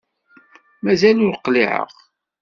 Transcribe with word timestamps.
Mazal 0.83 1.19
ur 1.27 1.35
qliεeɣ. 1.43 1.89